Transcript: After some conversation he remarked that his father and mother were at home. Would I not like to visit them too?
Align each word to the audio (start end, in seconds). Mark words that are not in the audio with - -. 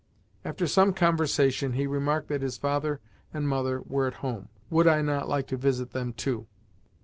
After 0.43 0.65
some 0.65 0.93
conversation 0.93 1.73
he 1.73 1.85
remarked 1.85 2.27
that 2.29 2.41
his 2.41 2.57
father 2.57 2.99
and 3.31 3.47
mother 3.47 3.81
were 3.85 4.07
at 4.07 4.15
home. 4.25 4.49
Would 4.71 4.87
I 4.87 5.03
not 5.03 5.29
like 5.29 5.45
to 5.49 5.57
visit 5.57 5.91
them 5.91 6.11
too? 6.13 6.47